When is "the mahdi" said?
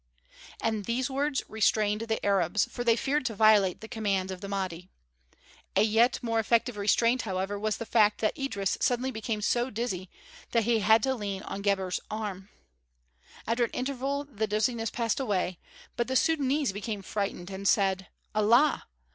4.41-4.89